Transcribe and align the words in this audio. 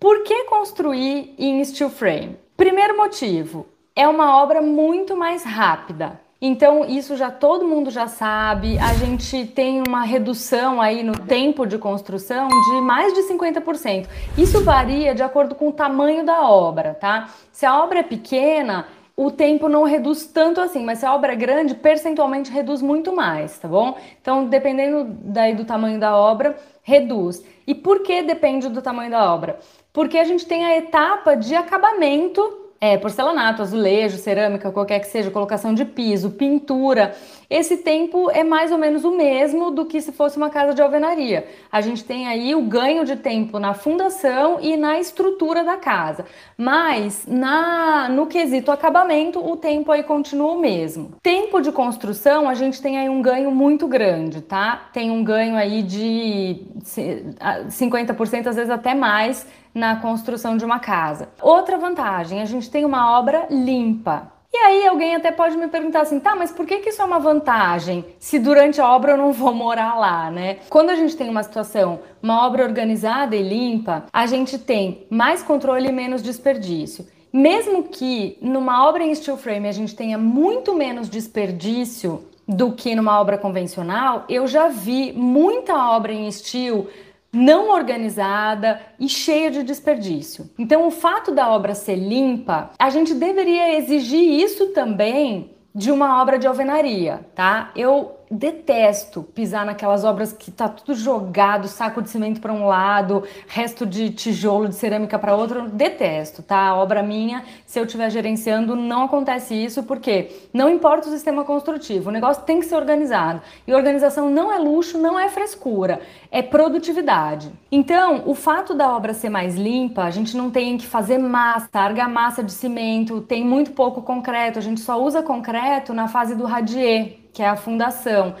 Por 0.00 0.22
que 0.22 0.44
construir 0.44 1.34
em 1.38 1.62
steel 1.62 1.90
frame? 1.90 2.38
Primeiro 2.56 2.96
motivo, 2.96 3.66
é 3.94 4.08
uma 4.08 4.42
obra 4.42 4.62
muito 4.62 5.14
mais 5.14 5.44
rápida. 5.44 6.18
Então, 6.40 6.86
isso 6.86 7.18
já 7.18 7.30
todo 7.30 7.68
mundo 7.68 7.90
já 7.90 8.06
sabe. 8.06 8.78
A 8.78 8.94
gente 8.94 9.44
tem 9.48 9.82
uma 9.86 10.00
redução 10.00 10.80
aí 10.80 11.02
no 11.02 11.12
tempo 11.12 11.66
de 11.66 11.76
construção 11.76 12.48
de 12.48 12.80
mais 12.80 13.12
de 13.12 13.24
50%. 13.24 14.08
Isso 14.38 14.64
varia 14.64 15.14
de 15.14 15.22
acordo 15.22 15.54
com 15.54 15.68
o 15.68 15.72
tamanho 15.72 16.24
da 16.24 16.48
obra, 16.48 16.94
tá? 16.94 17.28
Se 17.52 17.66
a 17.66 17.84
obra 17.84 17.98
é 17.98 18.02
pequena, 18.02 18.86
o 19.14 19.30
tempo 19.30 19.68
não 19.68 19.82
reduz 19.82 20.24
tanto 20.24 20.62
assim, 20.62 20.82
mas 20.82 21.00
se 21.00 21.04
a 21.04 21.14
obra 21.14 21.34
é 21.34 21.36
grande, 21.36 21.74
percentualmente 21.74 22.50
reduz 22.50 22.80
muito 22.80 23.14
mais, 23.14 23.58
tá 23.58 23.68
bom? 23.68 23.98
Então, 24.18 24.46
dependendo 24.46 25.14
daí 25.22 25.54
do 25.54 25.66
tamanho 25.66 26.00
da 26.00 26.16
obra, 26.16 26.56
reduz. 26.82 27.44
E 27.66 27.74
por 27.74 28.02
que 28.02 28.22
depende 28.22 28.68
do 28.68 28.82
tamanho 28.82 29.10
da 29.10 29.32
obra? 29.32 29.58
Porque 29.92 30.18
a 30.18 30.24
gente 30.24 30.46
tem 30.46 30.64
a 30.64 30.76
etapa 30.76 31.34
de 31.34 31.54
acabamento 31.54 32.60
é, 32.80 32.96
porcelanato, 32.96 33.60
azulejo, 33.60 34.16
cerâmica, 34.16 34.72
qualquer 34.72 35.00
que 35.00 35.06
seja, 35.06 35.30
colocação 35.30 35.74
de 35.74 35.84
piso, 35.84 36.30
pintura. 36.30 37.14
Esse 37.50 37.78
tempo 37.78 38.30
é 38.30 38.44
mais 38.44 38.70
ou 38.70 38.78
menos 38.78 39.04
o 39.04 39.10
mesmo 39.10 39.72
do 39.72 39.84
que 39.84 40.00
se 40.00 40.12
fosse 40.12 40.36
uma 40.36 40.48
casa 40.50 40.72
de 40.72 40.80
alvenaria. 40.80 41.48
A 41.72 41.80
gente 41.80 42.04
tem 42.04 42.28
aí 42.28 42.54
o 42.54 42.62
ganho 42.62 43.04
de 43.04 43.16
tempo 43.16 43.58
na 43.58 43.74
fundação 43.74 44.60
e 44.60 44.76
na 44.76 45.00
estrutura 45.00 45.64
da 45.64 45.76
casa. 45.76 46.24
Mas 46.56 47.26
na 47.26 48.08
no 48.08 48.28
quesito 48.28 48.70
acabamento, 48.70 49.44
o 49.44 49.56
tempo 49.56 49.90
aí 49.90 50.04
continua 50.04 50.52
o 50.52 50.60
mesmo. 50.60 51.16
Tempo 51.20 51.60
de 51.60 51.72
construção, 51.72 52.48
a 52.48 52.54
gente 52.54 52.80
tem 52.80 52.98
aí 52.98 53.08
um 53.08 53.20
ganho 53.20 53.50
muito 53.50 53.88
grande, 53.88 54.42
tá? 54.42 54.88
Tem 54.92 55.10
um 55.10 55.24
ganho 55.24 55.56
aí 55.56 55.82
de 55.82 56.66
50%, 56.84 58.46
às 58.46 58.54
vezes 58.54 58.70
até 58.70 58.94
mais 58.94 59.44
na 59.74 59.96
construção 59.96 60.56
de 60.56 60.64
uma 60.64 60.78
casa. 60.78 61.28
Outra 61.42 61.76
vantagem, 61.78 62.40
a 62.40 62.44
gente 62.44 62.70
tem 62.70 62.84
uma 62.84 63.18
obra 63.18 63.48
limpa. 63.50 64.39
E 64.52 64.56
aí 64.56 64.86
alguém 64.86 65.14
até 65.14 65.30
pode 65.30 65.56
me 65.56 65.68
perguntar 65.68 66.00
assim, 66.00 66.18
tá, 66.18 66.34
mas 66.34 66.50
por 66.50 66.66
que, 66.66 66.78
que 66.78 66.88
isso 66.88 67.00
é 67.00 67.04
uma 67.04 67.20
vantagem 67.20 68.04
se 68.18 68.36
durante 68.36 68.80
a 68.80 68.90
obra 68.90 69.12
eu 69.12 69.16
não 69.16 69.32
vou 69.32 69.54
morar 69.54 69.94
lá, 69.94 70.28
né? 70.28 70.58
Quando 70.68 70.90
a 70.90 70.96
gente 70.96 71.16
tem 71.16 71.30
uma 71.30 71.42
situação, 71.44 72.00
uma 72.20 72.44
obra 72.44 72.64
organizada 72.64 73.36
e 73.36 73.42
limpa, 73.42 74.06
a 74.12 74.26
gente 74.26 74.58
tem 74.58 75.06
mais 75.08 75.40
controle 75.40 75.88
e 75.88 75.92
menos 75.92 76.20
desperdício. 76.20 77.06
Mesmo 77.32 77.84
que 77.84 78.36
numa 78.42 78.88
obra 78.88 79.04
em 79.04 79.14
steel 79.14 79.36
frame 79.36 79.68
a 79.68 79.72
gente 79.72 79.94
tenha 79.94 80.18
muito 80.18 80.74
menos 80.74 81.08
desperdício 81.08 82.24
do 82.46 82.72
que 82.72 82.96
numa 82.96 83.20
obra 83.20 83.38
convencional, 83.38 84.24
eu 84.28 84.48
já 84.48 84.66
vi 84.66 85.12
muita 85.12 85.92
obra 85.92 86.12
em 86.12 86.28
steel 86.32 86.88
não 87.32 87.70
organizada 87.70 88.80
e 88.98 89.08
cheia 89.08 89.50
de 89.50 89.62
desperdício. 89.62 90.50
Então, 90.58 90.86
o 90.86 90.90
fato 90.90 91.32
da 91.32 91.50
obra 91.50 91.74
ser 91.74 91.96
limpa, 91.96 92.70
a 92.78 92.90
gente 92.90 93.14
deveria 93.14 93.76
exigir 93.76 94.22
isso 94.22 94.68
também 94.68 95.50
de 95.74 95.92
uma 95.92 96.20
obra 96.20 96.38
de 96.38 96.46
alvenaria, 96.46 97.20
tá? 97.34 97.70
Eu 97.76 98.16
detesto 98.30 99.24
pisar 99.24 99.66
naquelas 99.66 100.04
obras 100.04 100.32
que 100.32 100.52
tá 100.52 100.68
tudo 100.68 100.94
jogado, 100.94 101.66
saco 101.66 102.00
de 102.00 102.08
cimento 102.08 102.40
para 102.40 102.52
um 102.52 102.64
lado, 102.64 103.24
resto 103.48 103.84
de 103.84 104.10
tijolo 104.10 104.68
de 104.68 104.76
cerâmica 104.76 105.18
para 105.18 105.34
outro. 105.34 105.68
Detesto, 105.68 106.40
tá? 106.40 106.68
A 106.68 106.76
obra 106.76 107.02
minha, 107.02 107.44
se 107.66 107.80
eu 107.80 107.84
estiver 107.84 108.08
gerenciando, 108.10 108.76
não 108.76 109.04
acontece 109.04 109.54
isso 109.54 109.82
porque 109.82 110.30
não 110.52 110.70
importa 110.70 111.08
o 111.08 111.10
sistema 111.10 111.44
construtivo, 111.44 112.10
o 112.10 112.12
negócio 112.12 112.44
tem 112.44 112.60
que 112.60 112.66
ser 112.66 112.76
organizado. 112.76 113.42
E 113.66 113.74
organização 113.74 114.30
não 114.30 114.52
é 114.52 114.58
luxo, 114.58 114.96
não 114.96 115.18
é 115.18 115.28
frescura, 115.28 116.00
é 116.30 116.40
produtividade. 116.40 117.50
Então, 117.72 118.22
o 118.26 118.34
fato 118.34 118.74
da 118.74 118.94
obra 118.94 119.12
ser 119.12 119.28
mais 119.28 119.56
limpa, 119.56 120.04
a 120.04 120.10
gente 120.10 120.36
não 120.36 120.50
tem 120.50 120.78
que 120.78 120.86
fazer 120.86 121.18
massa, 121.18 121.68
argamassa 121.74 122.44
de 122.44 122.52
cimento, 122.52 123.20
tem 123.22 123.44
muito 123.44 123.72
pouco 123.72 124.02
concreto, 124.02 124.58
a 124.58 124.62
gente 124.62 124.80
só 124.80 125.02
usa 125.02 125.20
concreto 125.20 125.92
na 125.92 126.06
fase 126.06 126.36
do 126.36 126.44
radier 126.44 127.19
que 127.32 127.42
é 127.42 127.48
a 127.48 127.56
fundação. 127.56 128.34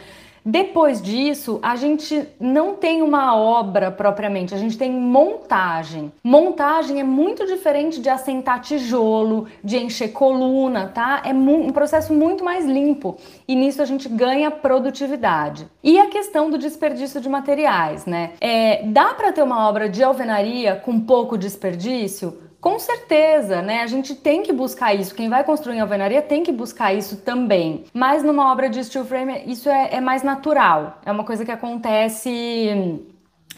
Depois 0.44 1.02
disso, 1.02 1.58
a 1.62 1.76
gente 1.76 2.26
não 2.40 2.74
tem 2.74 3.02
uma 3.02 3.36
obra 3.36 3.90
propriamente, 3.90 4.54
a 4.54 4.58
gente 4.58 4.76
tem 4.78 4.90
montagem. 4.90 6.10
Montagem 6.24 6.98
é 6.98 7.04
muito 7.04 7.46
diferente 7.46 8.00
de 8.00 8.08
assentar 8.08 8.60
tijolo, 8.60 9.46
de 9.62 9.76
encher 9.76 10.12
coluna, 10.12 10.88
tá? 10.88 11.22
É 11.24 11.32
um 11.32 11.70
processo 11.70 12.12
muito 12.14 12.42
mais 12.42 12.64
limpo 12.64 13.18
e 13.46 13.54
nisso 13.54 13.82
a 13.82 13.84
gente 13.84 14.08
ganha 14.08 14.50
produtividade. 14.50 15.68
E 15.84 15.98
a 15.98 16.06
questão 16.06 16.50
do 16.50 16.56
desperdício 16.56 17.20
de 17.20 17.28
materiais, 17.28 18.06
né? 18.06 18.32
É, 18.40 18.82
dá 18.86 19.12
para 19.14 19.32
ter 19.32 19.42
uma 19.42 19.68
obra 19.68 19.88
de 19.88 20.02
alvenaria 20.02 20.74
com 20.76 20.98
pouco 21.00 21.36
desperdício? 21.36 22.49
Com 22.60 22.78
certeza, 22.78 23.62
né? 23.62 23.80
A 23.80 23.86
gente 23.86 24.14
tem 24.14 24.42
que 24.42 24.52
buscar 24.52 24.94
isso. 24.94 25.14
Quem 25.14 25.30
vai 25.30 25.42
construir 25.42 25.76
em 25.76 25.80
alvenaria 25.80 26.20
tem 26.20 26.42
que 26.42 26.52
buscar 26.52 26.92
isso 26.92 27.16
também. 27.16 27.84
Mas 27.92 28.22
numa 28.22 28.52
obra 28.52 28.68
de 28.68 28.84
steel 28.84 29.04
frame, 29.04 29.44
isso 29.46 29.68
é, 29.70 29.94
é 29.94 30.00
mais 30.00 30.22
natural. 30.22 30.98
É 31.04 31.10
uma 31.10 31.24
coisa 31.24 31.44
que 31.44 31.50
acontece 31.50 33.00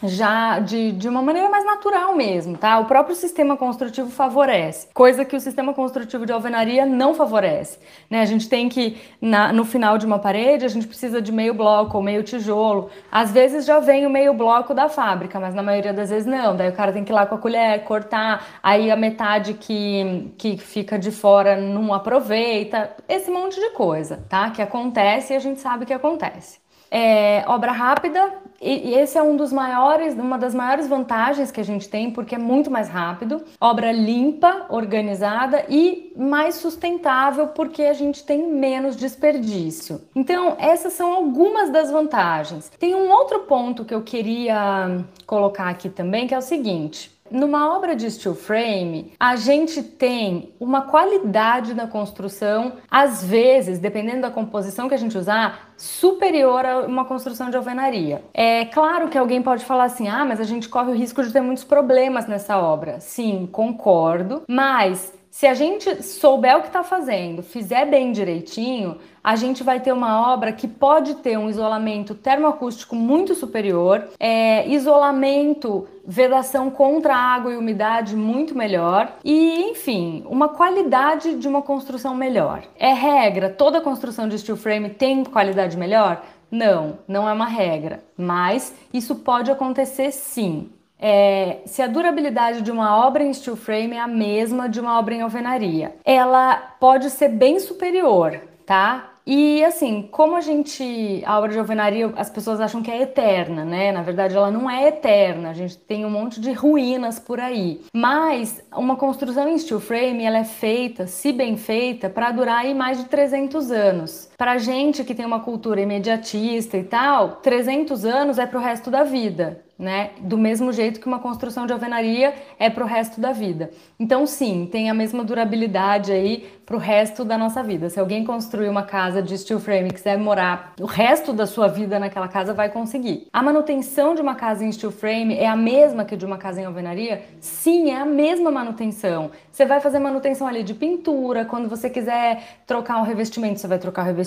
já 0.01 0.59
de, 0.59 0.91
de 0.91 1.07
uma 1.07 1.21
maneira 1.21 1.49
mais 1.49 1.65
natural 1.65 2.15
mesmo, 2.15 2.57
tá? 2.57 2.79
O 2.79 2.85
próprio 2.85 3.15
sistema 3.15 3.55
construtivo 3.55 4.09
favorece, 4.09 4.87
coisa 4.93 5.23
que 5.23 5.35
o 5.35 5.39
sistema 5.39 5.73
construtivo 5.73 6.25
de 6.25 6.31
alvenaria 6.31 6.85
não 6.85 7.13
favorece, 7.13 7.79
né? 8.09 8.21
A 8.21 8.25
gente 8.25 8.49
tem 8.49 8.67
que, 8.69 8.97
na, 9.21 9.53
no 9.53 9.63
final 9.65 9.97
de 9.97 10.05
uma 10.05 10.19
parede, 10.19 10.65
a 10.65 10.69
gente 10.69 10.87
precisa 10.87 11.21
de 11.21 11.31
meio 11.31 11.53
bloco 11.53 11.97
ou 11.97 12.03
meio 12.03 12.23
tijolo. 12.23 12.89
Às 13.11 13.31
vezes 13.31 13.65
já 13.65 13.79
vem 13.79 14.05
o 14.05 14.09
meio 14.09 14.33
bloco 14.33 14.73
da 14.73 14.89
fábrica, 14.89 15.39
mas 15.39 15.53
na 15.53 15.63
maioria 15.63 15.93
das 15.93 16.09
vezes 16.09 16.25
não. 16.25 16.55
Daí 16.55 16.69
o 16.69 16.73
cara 16.73 16.91
tem 16.91 17.03
que 17.03 17.11
ir 17.11 17.15
lá 17.15 17.25
com 17.25 17.35
a 17.35 17.37
colher, 17.37 17.83
cortar, 17.83 18.59
aí 18.61 18.91
a 18.91 18.95
metade 18.95 19.53
que, 19.53 20.33
que 20.37 20.57
fica 20.57 20.97
de 20.99 21.11
fora 21.11 21.55
não 21.55 21.93
aproveita. 21.93 22.91
Esse 23.07 23.31
monte 23.31 23.59
de 23.59 23.69
coisa, 23.71 24.25
tá? 24.29 24.49
Que 24.51 24.61
acontece 24.61 25.33
e 25.33 25.35
a 25.35 25.39
gente 25.39 25.61
sabe 25.61 25.85
que 25.85 25.93
acontece. 25.93 26.62
É, 26.95 27.43
obra 27.47 27.71
rápida, 27.71 28.31
e 28.61 28.93
esse 28.93 29.17
é 29.17 29.23
um 29.23 29.35
dos 29.35 29.51
maiores, 29.51 30.13
uma 30.13 30.37
das 30.37 30.53
maiores 30.53 30.87
vantagens 30.87 31.51
que 31.51 31.59
a 31.59 31.63
gente 31.63 31.89
tem, 31.89 32.11
porque 32.11 32.35
é 32.35 32.37
muito 32.37 32.69
mais 32.69 32.87
rápido, 32.87 33.43
obra 33.59 33.91
limpa, 33.91 34.67
organizada 34.69 35.65
e 35.67 36.13
mais 36.15 36.55
sustentável, 36.55 37.47
porque 37.47 37.81
a 37.81 37.93
gente 37.93 38.23
tem 38.23 38.47
menos 38.47 38.95
desperdício. 38.95 40.01
Então, 40.15 40.55
essas 40.59 40.93
são 40.93 41.13
algumas 41.13 41.71
das 41.71 41.91
vantagens. 41.91 42.71
Tem 42.79 42.95
um 42.95 43.09
outro 43.09 43.39
ponto 43.39 43.83
que 43.83 43.93
eu 43.93 44.03
queria 44.03 45.03
colocar 45.25 45.69
aqui 45.69 45.89
também, 45.89 46.27
que 46.27 46.33
é 46.35 46.37
o 46.37 46.41
seguinte: 46.41 47.12
numa 47.33 47.75
obra 47.75 47.95
de 47.95 48.09
steel 48.09 48.35
frame, 48.35 49.11
a 49.19 49.35
gente 49.35 49.81
tem 49.81 50.53
uma 50.59 50.83
qualidade 50.83 51.73
da 51.73 51.87
construção, 51.87 52.73
às 52.89 53.23
vezes, 53.23 53.79
dependendo 53.79 54.21
da 54.21 54.31
composição 54.31 54.87
que 54.87 54.93
a 54.93 54.97
gente 54.97 55.17
usar, 55.17 55.73
superior 55.75 56.65
a 56.65 56.79
uma 56.81 57.05
construção 57.05 57.49
de 57.49 57.57
alvenaria. 57.57 58.23
É 58.33 58.65
claro 58.65 59.09
que 59.09 59.17
alguém 59.17 59.41
pode 59.41 59.65
falar 59.65 59.85
assim: 59.85 60.07
"Ah, 60.07 60.23
mas 60.23 60.39
a 60.39 60.43
gente 60.43 60.69
corre 60.69 60.91
o 60.91 60.95
risco 60.95 61.23
de 61.23 61.33
ter 61.33 61.41
muitos 61.41 61.63
problemas 61.63 62.27
nessa 62.27 62.57
obra". 62.57 62.99
Sim, 62.99 63.49
concordo, 63.51 64.43
mas 64.47 65.11
se 65.33 65.47
a 65.47 65.55
gente 65.55 66.03
souber 66.03 66.55
o 66.55 66.61
que 66.61 66.67
está 66.67 66.83
fazendo, 66.83 67.41
fizer 67.41 67.87
bem 67.87 68.11
direitinho, 68.11 68.99
a 69.23 69.35
gente 69.35 69.63
vai 69.63 69.79
ter 69.79 69.91
uma 69.91 70.31
obra 70.31 70.53
que 70.53 70.67
pode 70.67 71.15
ter 71.15 71.39
um 71.39 71.49
isolamento 71.49 72.13
termoacústico 72.13 72.95
muito 72.95 73.33
superior, 73.33 74.09
é, 74.19 74.67
isolamento, 74.69 75.87
vedação 76.05 76.69
contra 76.69 77.15
água 77.15 77.51
e 77.51 77.57
umidade 77.57 78.15
muito 78.15 78.55
melhor 78.55 79.11
e, 79.25 79.71
enfim, 79.71 80.23
uma 80.27 80.49
qualidade 80.49 81.33
de 81.33 81.47
uma 81.47 81.63
construção 81.63 82.13
melhor. 82.13 82.61
É 82.77 82.93
regra, 82.93 83.49
toda 83.49 83.81
construção 83.81 84.29
de 84.29 84.37
steel 84.37 84.55
frame 84.55 84.91
tem 84.91 85.23
qualidade 85.23 85.75
melhor? 85.75 86.23
Não, 86.51 86.99
não 87.07 87.27
é 87.27 87.33
uma 87.33 87.47
regra, 87.47 88.03
mas 88.15 88.71
isso 88.93 89.15
pode 89.15 89.49
acontecer 89.49 90.11
sim 90.11 90.69
é, 91.05 91.57
se 91.65 91.81
a 91.81 91.87
durabilidade 91.87 92.61
de 92.61 92.71
uma 92.71 93.05
obra 93.05 93.25
em 93.25 93.33
steel 93.33 93.57
frame 93.57 93.97
é 93.97 93.99
a 93.99 94.07
mesma 94.07 94.69
de 94.69 94.79
uma 94.79 94.97
obra 94.97 95.13
em 95.13 95.21
alvenaria. 95.21 95.93
Ela 96.05 96.55
pode 96.79 97.09
ser 97.09 97.27
bem 97.27 97.59
superior, 97.59 98.39
tá? 98.65 99.09
E 99.25 99.63
assim, 99.63 100.07
como 100.11 100.35
a 100.35 100.41
gente, 100.41 101.23
a 101.25 101.37
obra 101.37 101.51
de 101.51 101.59
alvenaria, 101.59 102.11
as 102.17 102.29
pessoas 102.29 102.59
acham 102.59 102.81
que 102.81 102.91
é 102.91 103.01
eterna, 103.01 103.63
né? 103.63 103.91
Na 103.91 104.01
verdade, 104.01 104.35
ela 104.35 104.51
não 104.51 104.69
é 104.69 104.87
eterna. 104.87 105.49
A 105.49 105.53
gente 105.53 105.77
tem 105.77 106.05
um 106.05 106.09
monte 106.09 106.41
de 106.41 106.51
ruínas 106.51 107.19
por 107.19 107.39
aí. 107.39 107.81
Mas 107.93 108.61
uma 108.75 108.97
construção 108.97 109.47
em 109.47 109.57
steel 109.57 109.79
frame, 109.79 110.25
ela 110.25 110.39
é 110.39 110.43
feita, 110.43 111.07
se 111.07 111.31
bem 111.31 111.55
feita, 111.55 112.09
para 112.09 112.31
durar 112.31 112.59
aí 112.59 112.73
mais 112.73 112.97
de 112.97 113.05
300 113.05 113.71
anos. 113.71 114.29
Pra 114.37 114.57
gente 114.57 115.03
que 115.03 115.15
tem 115.15 115.25
uma 115.25 115.39
cultura 115.39 115.81
imediatista 115.81 116.77
e 116.77 116.83
tal, 116.83 117.37
300 117.37 118.05
anos 118.05 118.37
é 118.37 118.45
pro 118.45 118.59
resto 118.59 118.89
da 118.89 119.03
vida 119.03 119.63
né? 119.77 120.11
Do 120.19 120.37
mesmo 120.37 120.71
jeito 120.71 120.99
que 120.99 121.07
uma 121.07 121.19
construção 121.19 121.65
de 121.65 121.73
alvenaria 121.73 122.33
é 122.59 122.69
para 122.69 122.83
o 122.83 122.87
resto 122.87 123.19
da 123.19 123.31
vida. 123.31 123.71
Então, 123.99 124.25
sim, 124.25 124.67
tem 124.71 124.89
a 124.89 124.93
mesma 124.93 125.23
durabilidade 125.23 126.11
aí 126.11 126.47
para 126.65 126.75
o 126.75 126.79
resto 126.79 127.25
da 127.25 127.37
nossa 127.37 127.61
vida. 127.61 127.89
Se 127.89 127.99
alguém 127.99 128.23
construir 128.23 128.69
uma 128.69 128.83
casa 128.83 129.21
de 129.21 129.37
steel 129.37 129.59
frame 129.59 129.89
e 129.89 129.93
quiser 129.93 130.17
morar 130.17 130.73
o 130.79 130.85
resto 130.85 131.33
da 131.33 131.45
sua 131.45 131.67
vida 131.67 131.99
naquela 131.99 132.27
casa, 132.27 132.53
vai 132.53 132.69
conseguir. 132.69 133.27
A 133.33 133.43
manutenção 133.43 134.15
de 134.15 134.21
uma 134.21 134.35
casa 134.35 134.63
em 134.63 134.71
steel 134.71 134.91
frame 134.91 135.35
é 135.35 135.47
a 135.47 135.55
mesma 135.55 136.05
que 136.05 136.15
de 136.15 136.25
uma 136.25 136.37
casa 136.37 136.61
em 136.61 136.65
alvenaria? 136.65 137.23
Sim, 137.41 137.91
é 137.91 137.97
a 137.97 138.05
mesma 138.05 138.49
manutenção. 138.51 139.31
Você 139.51 139.65
vai 139.65 139.81
fazer 139.81 139.99
manutenção 139.99 140.47
ali 140.47 140.63
de 140.63 140.73
pintura, 140.73 141.43
quando 141.45 141.67
você 141.67 141.89
quiser 141.89 142.61
trocar 142.65 142.97
um 142.97 143.03
revestimento, 143.03 143.59
você 143.59 143.67
vai 143.67 143.79
trocar 143.79 144.03
o 144.03 144.05
revestimento. 144.05 144.22